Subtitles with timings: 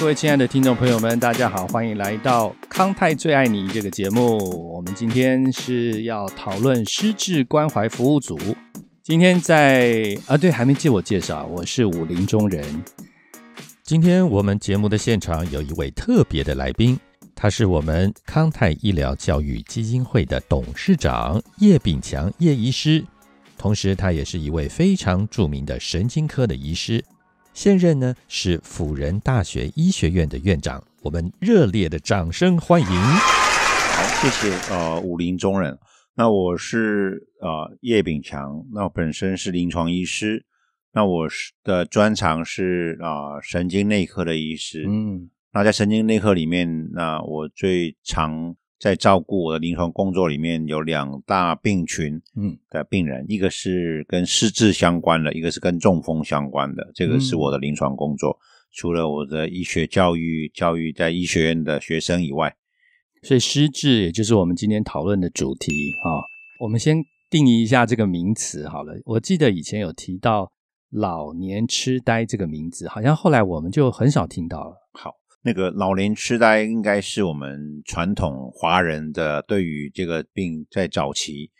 [0.00, 4.38] 各位亲爱的听众朋友们，大家好，欢迎来到康泰最爱你这个节目。
[4.74, 8.38] 我们今天是要讨论失智关怀服务组。
[9.02, 12.64] 今天在啊，对，还没自我介绍，我是武林中人。
[13.84, 16.98] 今天我们节目的现场有一位特别的来宾，
[17.34, 23.02] 他是我们康泰医疗教育基金会的董事长叶炳强叶医师，
[23.56, 27.02] 同时他也是一位非常著名的神经科的医师，
[27.54, 30.82] 现任呢是辅仁大学医学院的院长。
[31.02, 32.86] 我们热烈的掌声欢迎！
[32.86, 35.78] 好，谢谢呃武林中人。
[36.16, 40.44] 那我是呃叶炳强，那我本身是临床医师。
[40.92, 58.38] 那我是的专长是啊神经内科的医师，嗯，那在神经内科里面，那我最常在照顾我的临床工作里面有两大病群，嗯的病人，一个是跟失智相关的，一个是跟中风相关的，这个是我的临床工作。
[58.72, 62.54] 除了我的医学教育教育在医学院的学生以外，
[63.22, 66.22] 所以失智也就是我们今天讨论的主题啊。
[66.60, 68.94] 我们先定义一下这个名词好了。
[69.04, 70.52] 我记得以前有提到。
[70.96, 74.76] 老年痴呆这个名字，好像后来我们就很少听到了。
[74.92, 75.10] 好，
[75.44, 81.50] 那个老年痴呆应该是我们传统华人的对于这个病在早期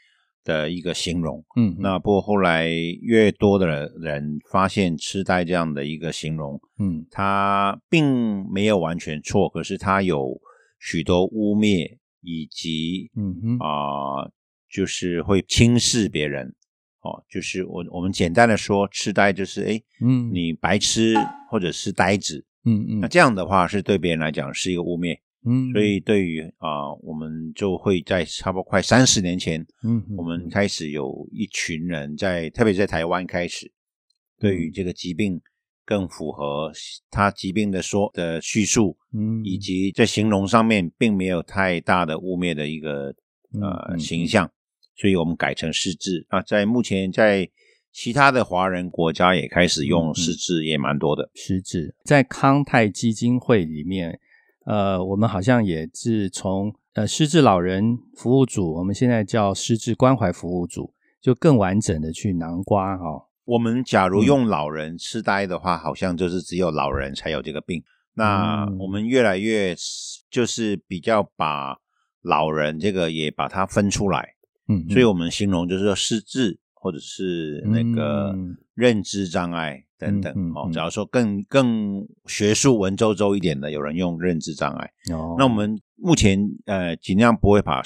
[0.42, 1.44] 的一个形容。
[1.54, 2.66] 嗯，那不过后来
[3.02, 10.40] 越多的人发现痴呆这样的一个形容，嗯，它并没有完全错，可是它有
[10.80, 14.30] 许多污蔑以及嗯哼啊，
[14.70, 16.55] 就是会轻视别人。
[17.02, 21.14] 哦，就是我我们简单的说，痴呆就是哎，嗯，你白痴
[21.50, 33.70] 或者是呆子，嗯嗯，那这样的话是对别人来讲是一个污蔑，嗯，所以对于啊，我们就会在差不多快三十年前，嗯，我们开始有一群人在，特别在台湾开始，
[34.39, 35.41] 对于这个疾病
[35.85, 36.73] 更符合
[37.11, 43.14] 他疾病的说的叙述，嗯，以及在形容上面并没有太大的污蔑的一个
[43.61, 44.51] 呃形象。
[44.97, 47.51] 所以我们改成失智啊，在目前在
[47.94, 51.30] 其他的华人国家也开始用失智，也蛮多的。
[51.32, 54.18] 失智在康泰基金会里面，
[54.66, 63.05] 呃，我们好像也是从呃失智老人服务组，我们现在叫失智关怀服务组，就更完整的去囊瓜哈。
[63.44, 67.80] 我们假如用老人痴呆的话，好像就是只有老人才有这个病。
[68.14, 69.76] 那我们越来越
[70.28, 71.76] 就是比较把
[72.22, 74.34] 老人这个也把它分出来。
[74.66, 78.36] 嗯，所以我们形容就是说失智或者是那个
[78.74, 80.68] 认知障碍等等哦。
[80.70, 84.92] 假如说更更学术文绉绉一点的，有人用认知障碍。
[85.11, 87.80] 哦，那我们目前呃尽量不会把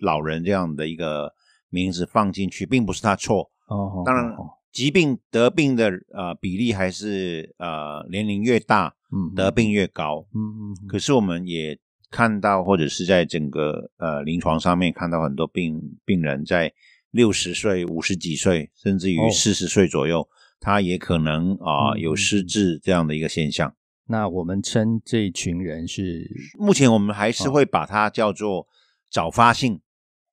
[0.00, 1.32] 老人这样的一个
[1.70, 3.50] 名字放进去，并不是他错。
[3.68, 4.36] 哦，当然
[4.70, 10.26] 疾病得病的呃比例还是呃年龄越大，嗯，得病越高。
[10.34, 11.78] 嗯嗯，可是我们也。
[12.14, 16.70] 看到或者是在整个呃临床上面看到很多病病人在
[17.12, 20.28] 六十岁、五十几岁，甚至于四十岁左右，
[20.58, 23.72] 他也可能啊有失智这样的一个现象。
[24.08, 26.28] 那我们称这一群人是
[26.58, 28.66] 目前我们还是会把它叫做
[29.08, 29.80] 早发性。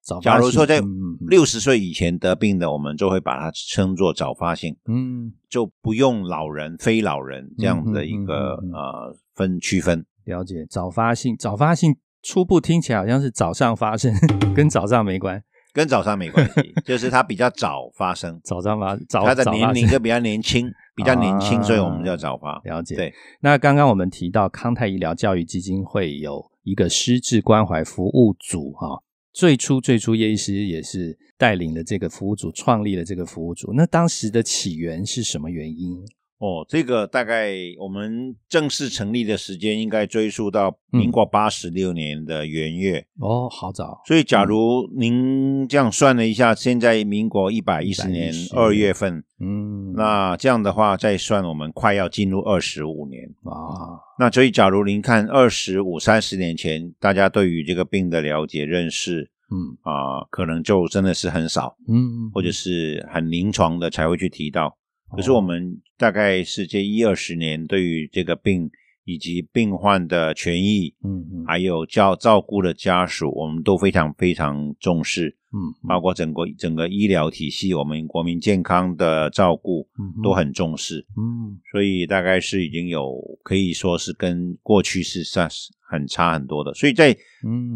[0.02, 0.82] 早假如说在
[1.28, 4.76] 六十岁以前得病的，我们就会把它称作早发性。
[4.88, 10.04] 嗯，就不用老人、非老人这样的一个呃分区分。
[10.24, 14.12] 了解早发性，早发性初步听起来好像是早上发生，
[14.56, 15.44] 跟早上没关，
[15.74, 22.60] 跟早上没关系， 就是它比较早发生，早上发，早它的年龄就比较年轻，比较年轻，所以我们叫早发。
[22.66, 22.96] 了解。
[22.96, 33.72] 对，那刚刚我们提到康泰医疗教育基金会有一个失智关怀服务组，哈，最初最初叶医师也是带领了这个服务组，创立了这个服务组。
[33.74, 36.04] 那当时的起源是什么原因？
[36.40, 43.06] 哦，这个大概我们正式成立的时间应该追溯到民国八十六年的元月。
[43.20, 44.02] 哦，好早。
[44.06, 54.00] 所以，假如您这样算了一下，现在民国一百一十年二月份，嗯，那这样的话再算，我们快要进入二十五年啊。
[54.18, 64.78] 那所以，假如您看二十五、三十年前，大家对于这个病的了解、认识，嗯啊，可能就真的是很少，嗯，或者是很临床的才会去提到。
[65.16, 68.70] 可是我们大概是这一二十年，对于这个病
[69.06, 87.18] 以及病患的权益，嗯嗯，还有照照顾的家属，我们都非常非常重视，嗯，包括整个整个医疗体系，我们国民健康的照顾，嗯，都很重视，嗯，所以大概是已经有可以说是跟过去是算是很差很多的，所以在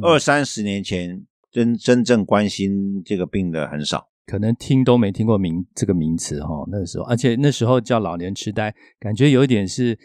[0.03, 4.07] 二三十年前，真真正关心这个病的很少。
[4.25, 9.97] 可能听都没听过名这个名词哈，那个时候，而且那时候叫老年痴呆，感觉有一点是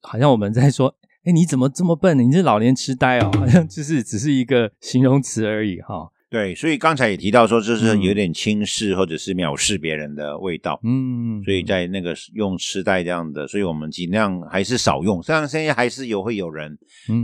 [0.00, 0.94] 好像我们在说
[1.24, 2.18] 哎，你怎么这么笨？
[2.18, 6.10] 你是老年痴呆哦，好像就是只是一个形容词而已哈。
[6.32, 10.80] 对，所以刚才也提到说，就是有点轻视或者是藐视别人的味道。
[10.82, 15.22] 嗯，所以在那个用痴呆这样的，所以我们尽量还是少用。
[15.22, 16.74] 虽然现在还是有会有人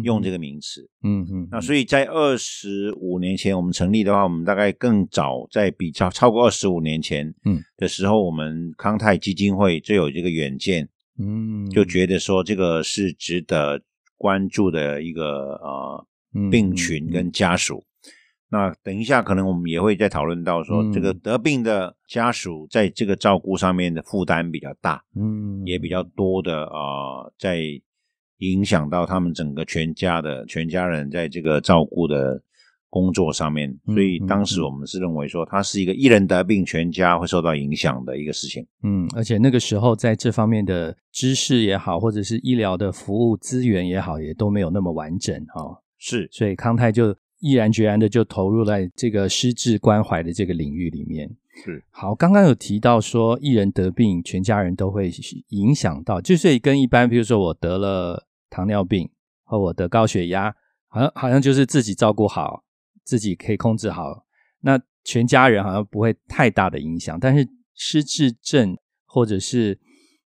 [0.04, 0.86] 用这个名词。
[1.02, 1.48] 嗯嗯。
[1.50, 10.86] 那所以在二十五年前我们成立的话，我们大概更早在比较超过二十五年前嗯的时候，我们康泰基金会就有这个远见，
[11.18, 13.80] 嗯，就觉得说这个是值得
[14.18, 16.06] 关注的一个呃
[16.50, 17.82] 病群跟家属。
[18.50, 27.62] 那等一下，可能我们也会再讨论到说，这个得病的家属在这个照顾上面的负担比较大，嗯，也比较多的啊，在
[28.38, 32.42] 影响到他们整个全家的全家人在这个照顾的
[32.88, 38.66] 工作上面，所以当时我们是认为说，它是一个一人得病，全家会受到影响的一个事情。
[38.82, 45.82] 嗯，而且那个时候在这方面的知识也好，或者是医疗的服务资源也好，也都没有那么完整哈。
[45.98, 47.14] 是，所以康泰就。
[47.40, 51.30] 毅然决然的就投入在这个失智关怀的这个领域里面。
[51.64, 55.10] 是好，刚刚有提到说，一人得病，全家人都会
[55.48, 59.10] 影响到，就是跟一般，比如说我得了糖尿病
[59.42, 60.54] 和我得高血压，
[60.86, 62.62] 好像好像就是自己照顾好，
[63.02, 64.24] 自己可以控制好，
[64.60, 67.18] 那全家人好像不会太大的影响。
[67.18, 69.76] 但是失智症或者是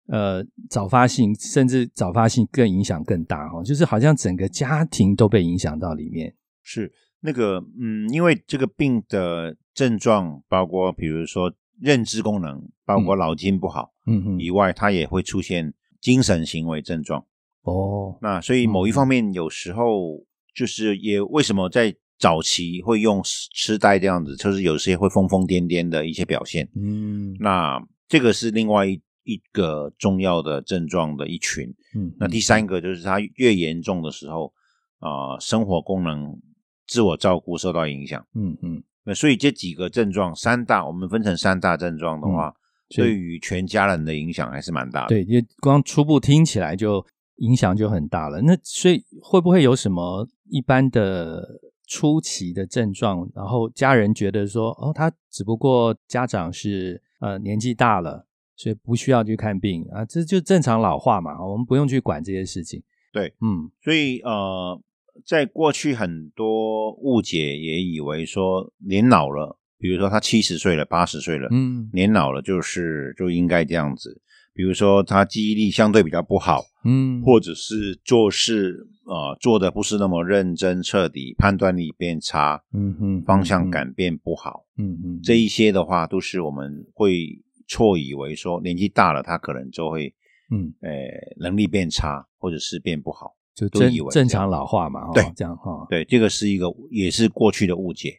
[0.09, 6.35] 呃早发性，甚至早发性更影响更大哦，就是好像整个家庭都被影响到里面。
[6.63, 17.25] 是那个，嗯，因为这个病的症状包括，比如说认知功能，包括脑筋不好，嗯嗯，以外，它也会出现精神行为症状。
[17.63, 20.25] 哦，那所以某一方面，有时候
[20.55, 26.69] 就是也为什么在早期会用痴呆这样子，就是有些会疯疯癫癫的一些表现。
[26.75, 31.75] 嗯，那这个是另外一一个重要的症状的一群。
[31.95, 34.53] 嗯，那第三个就是它越严重的时候，
[35.01, 36.41] 啊，生活功能。
[36.91, 42.53] 自我照顾受到影响，嗯嗯，那所以这几个症状三大，我们分成三大症状的话，
[42.89, 45.11] 对于全家人的影响还是蛮大的。
[45.11, 47.07] 对，因为光初步听起来就
[47.37, 48.43] 影响就很大了。
[48.43, 58.27] 那所以会不会有什么一般的初期的症状，然后家人觉得说，哦，他只不过家长是呃年纪大了，
[58.57, 62.83] 所以不需要去看病啊，这就正常老化嘛，我们不用去管这些事情。
[63.13, 64.83] 对，嗯，所以呃。
[65.27, 74.21] 在过去很多误解也以为说年老了，比如说他七十岁了、八十岁了，嗯，年老了就是就应该这样子。
[74.53, 90.13] 比如说他记忆力相对比较不好，嗯，或者是做事啊做的不是那么认真彻底，判断力变差，嗯哼，方向感变不好，嗯哼，这一些的话都是我们会错以为说年纪大了他可能就会，
[90.51, 90.91] 嗯，呃，
[91.39, 93.37] 能力变差或者是变不好。
[93.55, 98.15] 就正正常老化嘛，对，这样哈，对，这个是一个也是过去的误解。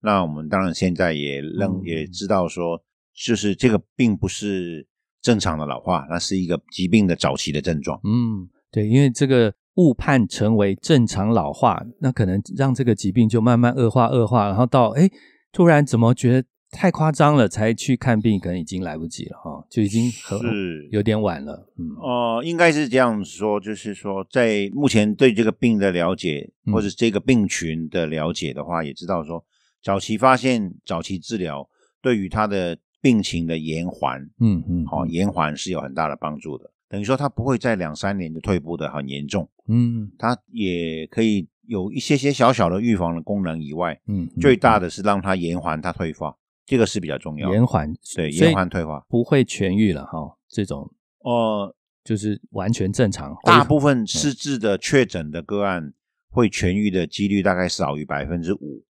[0.00, 2.82] 那我们当然现在也认也知道说，
[3.14, 4.86] 就是这个并不是
[5.20, 8.00] 正常的老化，那是一个疾病的早期的症状。
[8.04, 15.10] 嗯，对，因为这个误判成为正常老化，那可能让这个疾病就慢慢恶化恶化，然后到哎，
[15.52, 16.48] 突然怎么觉得？
[16.70, 21.66] 太夸张了，才去看病，可能已经来不及了哈，就已经是有点晚了。
[21.78, 29.42] 嗯，哦，应该是这样说，就是说，在目前对这个病的了解，或者这个病群的了解的话，也知道说，
[29.82, 31.66] 早期发现、早期治疗，
[32.02, 36.70] 对于他的病情的延缓，嗯嗯，好，延缓是有很大的帮助的。
[36.90, 46.36] 等于说，他不会在两三年就退步的很严重，嗯，他也可以有一些些小小的预防的功能以外，嗯，最大的是让他延缓他退化。
[46.68, 53.34] 这个是比较重要，延缓对延缓退化不会痊愈了哈，这种哦就是完全正常。
[53.42, 55.94] 大部分失智的确诊的个案
[56.28, 58.84] 会痊愈的几率大概少于百分之五，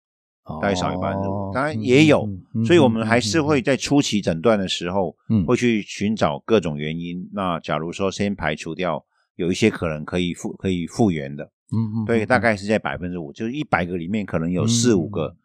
[0.63, 1.53] 大概少于百分之五。
[1.53, 2.27] 当然也有，
[2.67, 5.15] 所以我们还是会在初期诊断的时候，
[5.47, 7.29] 会去寻找各种原因。
[7.35, 9.05] 那假如说先排除掉
[9.35, 15.37] 有一些可能可以复可以复原的，嗯嗯，对，大概是在百分之五，就是一百个里面可能有四五个。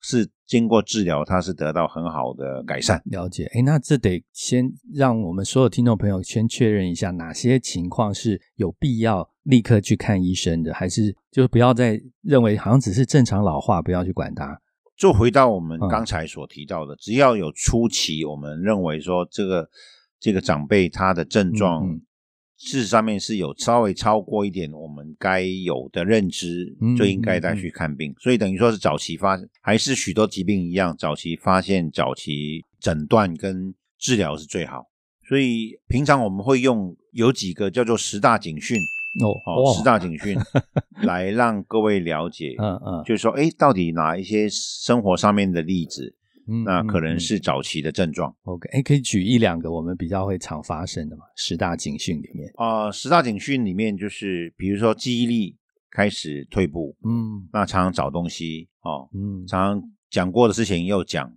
[0.00, 3.02] 是经过治疗，他是得到很好的改善。
[3.06, 14.60] 了解，哎，那这得先让我们所有听众朋友先确认一下，哪些情况是有必要立刻去看医生的，还是就是不要再认为好像只是正常老化，不要去管它。
[14.96, 19.68] 就回到我们刚才所提到的，只要有初期，我们认为说这个
[20.20, 22.00] 这个长辈他的症状。
[22.56, 28.14] 事实上面是有稍微超过一点我们该有的认知，就应该再去看病。
[28.18, 34.86] 所以等于说是早期发，还是许多疾病一样，早期发现、早期诊断跟治疗是最好。
[35.28, 38.78] 所以平常我们会用有几个叫做十大警讯
[39.20, 40.36] 哦，十大警讯
[41.02, 46.14] 来让各位了解，嗯嗯，就是说，哎，到底哪一些生活上面的例子，
[46.64, 48.34] 那可能是早期的症状。
[48.44, 51.24] OK，哎，可以举一两个我们比较会常发生的嘛？
[51.34, 55.56] 十大警讯里面啊，十大警讯里面就是，比如说记忆力
[55.90, 61.32] 开始退步，嗯，那常常找东西，哦，嗯，常常讲过的事情又讲。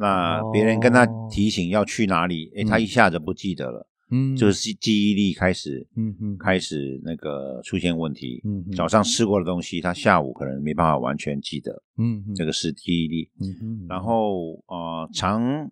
[0.00, 15.70] 那别人跟他提醒要去哪里，哎，他一下子不记得了，嗯，就是记忆力开始，嗯嗯，开始那个出现问题，嗯，早上吃过的东西，他下午可能没办法完全记得，嗯，这个是记忆力，嗯嗯，然后啊，常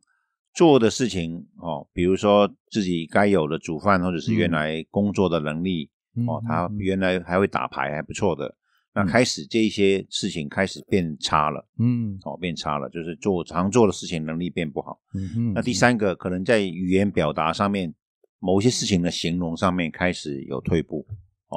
[0.55, 5.90] 做的事情哦，比如说自己该有的煮饭，或者是原来工作的能力，
[6.26, 8.55] 哦，他原来还会打牌，还不错的。
[8.95, 14.99] 那开始这一些事情开始变差了，嗯，哦，变差了，就是做常做的事情能力变不好。
[15.12, 15.52] 嗯哼。
[15.52, 17.93] 那第三个可能在语言表达上面，
[18.38, 21.07] 某些事情的形容上面开始有退步，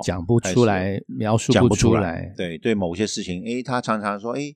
[0.04, 2.34] 讲不出来，描述不出来。
[2.36, 4.56] 对对，某些事情，诶，他常常说，诶，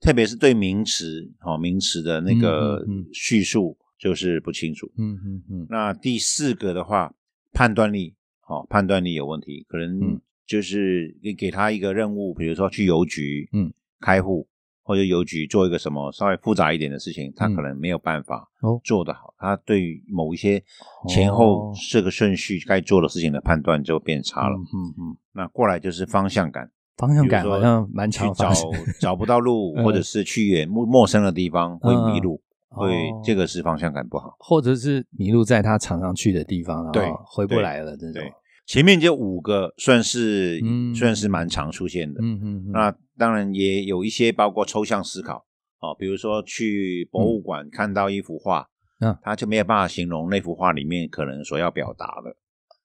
[0.00, 4.90] 特别是对名词，哦，名词的那个叙述就是不清楚。
[4.98, 5.66] 嗯嗯嗯。
[5.70, 7.14] 那第四个的话，
[7.52, 8.14] 判断力，
[8.46, 10.20] 哦，判断力有问题，可能。
[10.46, 14.46] 就是你给他一个任务，比如说去邮局，嗯，开户
[14.84, 18.48] 或者邮局做一个什么稍微复杂一点的事情，他可能没有办法
[18.84, 19.34] 做得好。
[19.38, 20.62] 他对于某一些
[21.08, 24.56] 前后这个顺序该做的事情的判断就变差了。
[24.56, 25.16] 嗯嗯。
[25.32, 28.52] 那过来就是方向感，方向感好像蛮常找
[29.00, 38.22] 找不到路， 或者是去远陌陌生的地方会迷路，会这个是方向感不好，或者是迷路在他常常去的地方，对，回不来了这种。
[38.66, 40.58] 前面这五个算是
[40.94, 45.44] 算是蛮常出现的，嗯嗯，那当然也有一些包括抽象思考，
[45.80, 48.68] 哦，比如说去博物馆看到一幅画，
[49.00, 52.30] 嗯，他就没有办法形容那幅画里面可能所要表达的，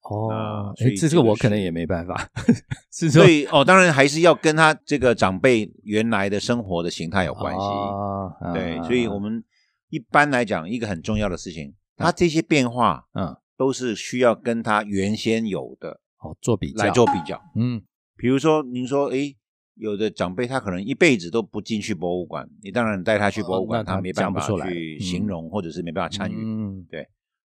[0.09, 2.29] 哦，所以这个我可能也没办法，
[2.91, 9.43] 是所以哦，当然还是要跟他这个长辈原来的生活的形态有关系，对，所以我们
[9.89, 13.35] 一般来讲一个很重要的事情，他这些变化，嗯。
[13.59, 17.81] 都是需要跟他原先有的哦做比较来做比较，嗯，
[18.15, 19.35] 比如说您说，哎，
[19.79, 27.07] 有的长辈他可能一辈子都不进去博物馆，你当然带他去博物馆，他没办法去形容，或者是没办法参与，嗯，对。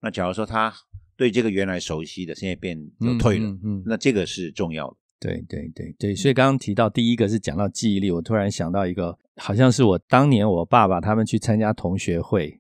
[0.01, 0.73] 那假如说他
[1.17, 4.97] 对这个原来熟悉的，现在变就退了，嗯，那这个是重要的。
[5.19, 12.59] 对对对对，所以刚刚提到第一个是讲到记忆力，我突然想到一个，好像是我当年我爸爸他们去参加同学会。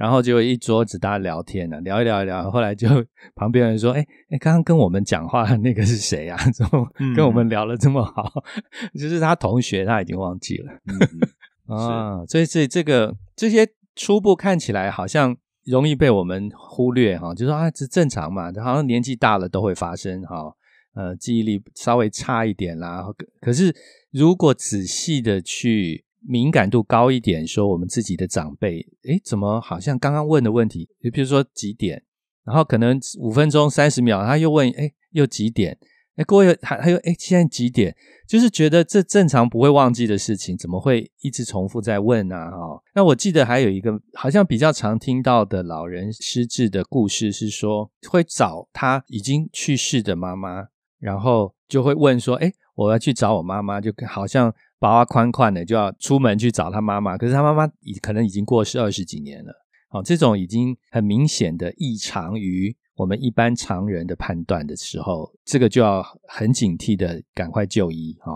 [0.00, 2.88] 然后就一桌子大家聊天呢，聊一聊一聊， 后来就
[3.34, 6.38] 旁边人说：“哎哎，刚刚跟我们讲话的那个是谁呀？
[6.56, 8.32] 怎么跟我们聊了这么好？
[8.98, 10.72] 就是他同学，他已经忘记了
[11.66, 12.24] 啊。
[12.24, 20.54] 所以这这个这些初步看起来好像容易被我们忽略哈，就说啊，这正常嘛，好像年纪大了都会发生哈。
[20.94, 23.04] 呃，记忆力稍微差一点啦，
[23.38, 23.76] 可是
[24.10, 26.06] 如果仔细的去。
[26.26, 32.02] 敏感度高一点，说我们自己的长辈，诶，怎么好像刚刚问的问题，就比如说几点，
[32.44, 35.78] 然后可能五分钟三十秒，他又问，诶，又几点？
[36.16, 37.96] 诶，过又还还有，诶，现在几点？
[38.28, 42.50] 就是觉得这正常不会忘记的事情，怎么会一直重复在问啊？
[42.50, 54.54] 哈，那我记得还有一个好像比较常听到的老人失智的故事，是说会找他已经去世的妈妈，然后就会问说，诶，我要去找我妈妈，就好像。
[54.80, 59.52] 包啊宽宽的就要出门去找他妈妈，可是他妈妈已可能已经过世二十几年了。
[59.90, 68.16] 好，这种已经很明显的异常于我们一般常人的判断的时候，这个就要很警惕的赶快就医。
[68.20, 68.32] 哈，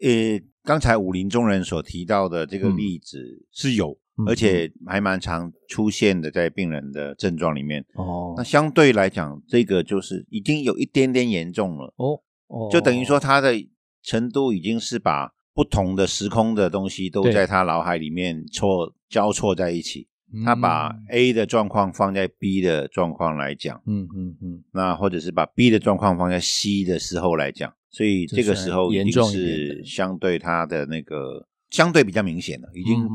[0.00, 7.84] 呃，刚才武林中人所提到的这个例子是有，而且还蛮常出现的在病人的症状里面。
[7.94, 11.92] 哦，那相对来讲，这个就是已经有一点点严重了。
[11.96, 13.54] 哦哦，就等于说他的
[14.04, 15.32] 程度已经是把。
[15.60, 20.08] 不同的时空的东西都在他脑海里面错交错在一起，
[20.42, 33.06] 他把 A 的状况放在 B 的状况来讲，嗯嗯嗯，那或者是把 B 的状况放在 C 的时候来讲，所以这个时候一定是相对他的那个相对比较明显的，已经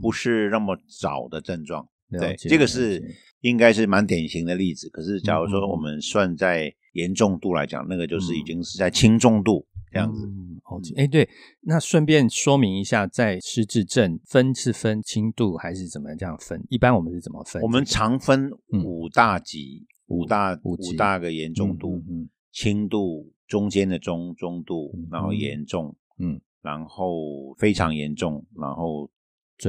[0.00, 1.86] 不是那么早的症状。
[2.18, 4.88] 对，这个是应该是蛮典型的例子。
[4.88, 9.66] 可是假如说我们算在严重度来讲，那个就是已经是在轻重度。
[9.92, 10.24] 这样子，
[10.64, 11.28] 哦，哎，对，
[11.62, 16.64] 那顺便说明一下，在失智症分是分轻度还是怎么这样分？
[16.68, 17.60] 一般我们是怎么分？
[17.60, 18.50] 我们常分
[18.84, 29.10] 五大级，五大五大个严重度，嗯，轻度、中间的中中度，然后严重，嗯，然后非常严重，然后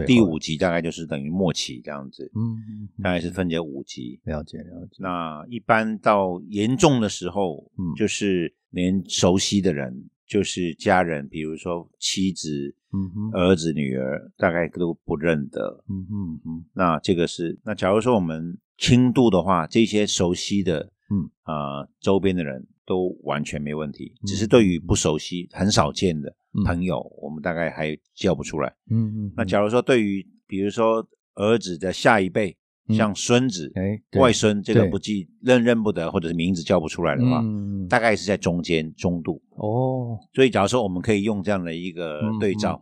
[0.06, 4.98] 第五级大概就是等于末期这样子，嗯，大概是分解五级，了解了解。
[5.00, 8.54] 那一般到严重的时候，嗯，就是。
[8.72, 15.84] 连熟悉的人，就是家人，比如说妻子、嗯儿子、女儿，大概都不认得。
[15.90, 26.34] 嗯哼哼，那这个是那假如说我们轻度的话，这些熟悉的，嗯啊，周边的人都完全没问题，只是对于不熟悉、很少见的
[26.64, 28.74] 朋友，我们大概还叫不出来。
[28.90, 32.56] 嗯嗯，那假如说对于比如说儿子的下一辈。
[32.94, 33.72] 像孙子、
[34.20, 37.44] 外孙，这个不记认认不得，或者是名字叫不出来的话，
[37.90, 40.18] 大概是在中间中度哦。
[40.34, 42.82] 所以，假如说我们可以用这样的一个对照，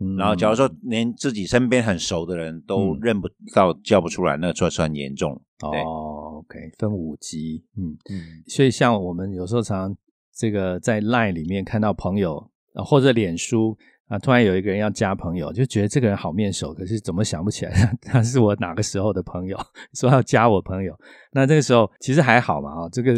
[0.00, 5.32] 嗯，然后假如说连自己身边很熟的人都认不到、叫不出来，那算算严重
[5.62, 6.38] 哦。
[6.38, 8.42] OK，分五级，嗯嗯。
[8.46, 9.96] 所以，像我们有时候常
[10.34, 13.76] 这个在 Line 里面看到朋友，或者脸书。
[14.08, 14.18] 啊！
[14.18, 17.72] 突然有一个人要加朋友，就觉得这个人好面熟，可是怎么想不起来
[18.02, 19.58] 他是我哪个时候的朋友？
[19.94, 20.96] 说要加我朋友，
[21.32, 23.12] 那这个时候其实还好嘛，哦，这个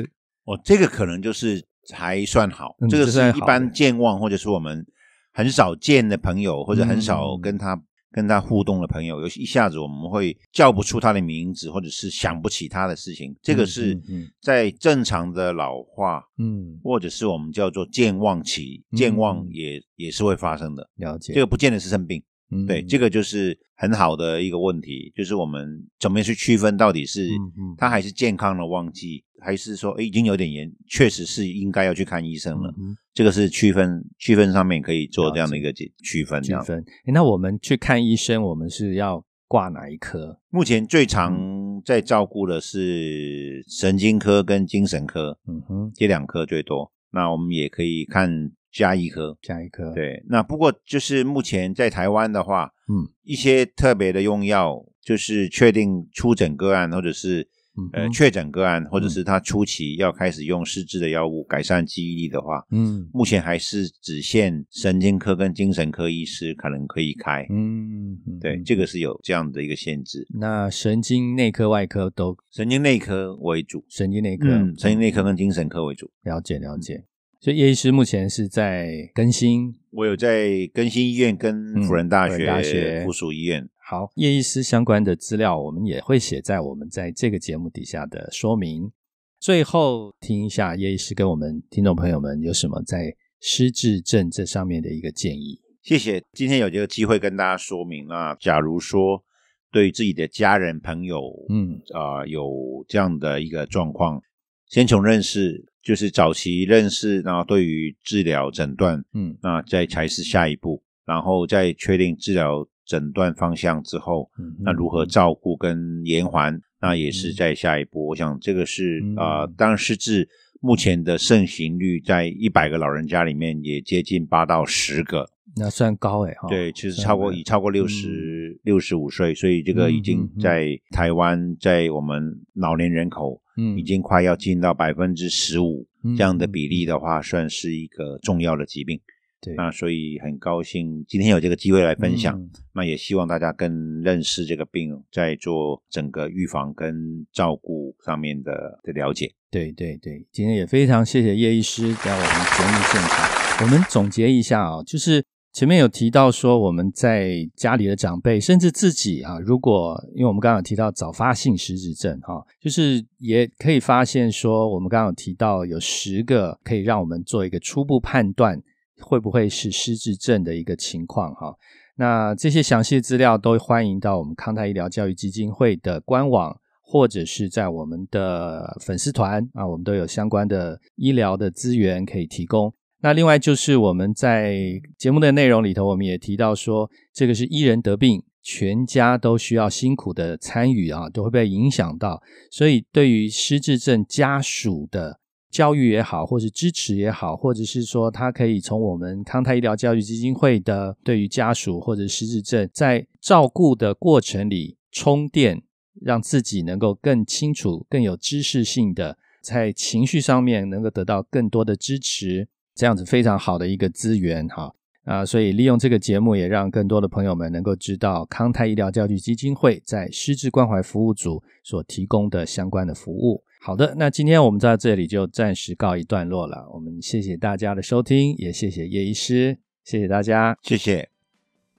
[0.45, 1.62] 哦，这个可能就是
[1.95, 4.87] 还算好，这个是一般健忘或者是我们
[5.33, 7.80] 很少见的朋友，或者很少跟他。
[8.11, 13.37] 跟他互动的朋友，有一下子我们会叫不出他的名字，或者是想不起他的事情。
[13.43, 14.00] 这个是
[14.41, 20.88] 在正常的老化，嗯，或者是我们叫做健忘期，健忘也也是会发生的。
[20.97, 22.23] 了解，这个不见得是生病。
[22.50, 27.29] 嗯对，这个就是很好的一个问题，就是我们怎么样去区分到底是
[27.77, 32.73] 他还是健康的忘记，还是说哎已经有点严，确实是应该要去看医生了。
[33.12, 36.42] 这个是区分区分上面可以做这样的一个区分。
[36.42, 36.85] 区分。
[37.07, 40.40] 那我们去看医生，我们是要挂哪一科？
[40.50, 46.92] 目前最常在照顾的是神经科跟精神科，嗯哼，这两科最多。
[47.12, 48.52] 那我们也可以看。
[48.71, 50.23] 加一科，加一颗，对。
[50.28, 57.49] 那不过就是目前在台湾的话，嗯，一些特别的用药，就是确定出诊个案，或者是
[57.93, 70.26] 呃确诊个案，或者是他初期要开始用失智的药物改善记忆力的话，嗯，目前还是只限神经科跟精神科医师可能可以开，嗯，对，这个是有这样的一个限制。
[70.34, 76.10] 那神经内科、外科都神经内科为主，神经内科、神经内科跟精神科为主。
[76.23, 77.04] 了解，了解。
[77.41, 83.69] 所以叶医师目前是在更新，我有在更新医院跟辅仁大学附属医院。
[83.77, 88.91] 好，叶医师相关的资料我们也会写在我们在这个节目底下的说明。
[89.39, 95.61] 最后听一下叶医师跟我们听众朋友们有什么在失智症这上面的一个建议。
[95.81, 98.35] 谢谢，今天有这个机会跟大家说明啊。
[98.41, 99.23] 假如说
[99.71, 104.21] 对自己的家人朋友，嗯啊有这样的一个状况，
[104.67, 105.67] 先从认识。
[105.82, 118.06] 就是早期认识，然后对于治疗诊断，嗯，那再才是下一步，然后再确定治疗诊断方向之后，嗯，那如何照顾跟延缓，那也是在下一步。
[118.08, 120.28] 我想这个是啊，当然失智
[120.60, 133.41] 目前的盛行率在一百个老人家里面也接近八到十个，那算高哎，对，其实超过已超过六十六十五岁，所以这个已经在台湾在我们老年人口。
[133.61, 135.84] 嗯，已经快要进到百分之十五
[136.17, 139.00] 这样的比例的话，算是一个重要的疾病。
[139.41, 142.41] 对，那所以很高兴今天有这个机会来分享。
[142.73, 149.32] 那也希望大家更认识这个病，在做整个预防跟照顾上面的的了解。
[149.50, 153.67] 对对对，今天也非常谢谢叶医师在我们节目现场。
[153.67, 155.25] 我们总结一下啊，就是。
[155.52, 168.63] 前面有提到说，我们在家里的长辈，甚至自己啊，如果因为我们刚刚提到早发性失智症，哈，就是也可以发现说，我们刚刚有提到有十个可以让我们做一个初步判断，
[169.00, 171.54] 会不会是失智症的一个情况，哈。
[171.97, 182.73] 那这些详细的资料都欢迎到我们康泰医疗教育基金会的官网，或者是在我们的粉丝团啊，我们都有相关的医疗的资源可以提供。
[183.00, 192.21] 那另外就是我们在节目的内容里头，我们也提到说，这个是一人得病，全家都需要辛苦的参与啊，都会被影响到。
[192.50, 205.63] 所以对于失智症家属的教育也好，或是支持也好，或者是说他可以从我们康泰医疗教育基金会的对于家属或者失智症在照顾的过程里充电，
[206.00, 212.49] 让自己能够更清楚、更有知识性的在情绪上面能够得到更多的支持。
[212.78, 223.43] 这样子非常好的一个资源哈啊，所以利用这个节目也让更多的朋友们能够知道康泰医疗教育基金会在失智关怀服务组所提供的相关的服务。
[223.60, 231.08] 好的，那今天我们在这里就暂时告一段落了，我们谢谢大家的收听，也谢谢叶医师，谢谢大家，谢谢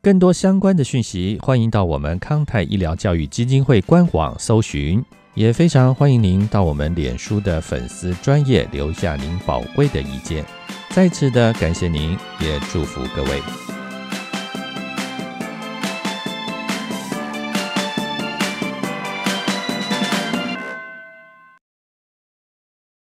[0.02, 5.02] 更多相关的讯息，欢迎到我们康泰医疗教育基金会官网搜寻，
[5.36, 10.44] 也非常欢迎您到我们脸书的粉丝专业留下您宝贵的意见。
[10.90, 13.79] 再次的感谢您也祝福各位。